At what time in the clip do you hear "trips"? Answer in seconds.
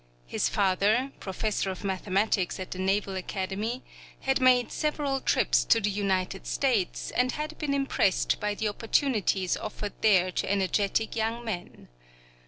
5.21-5.63